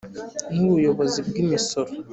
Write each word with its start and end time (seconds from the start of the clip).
n 0.53 0.55
Ubuyobozi 0.67 1.19
bw 1.27 1.33
Imisoro 1.43 1.91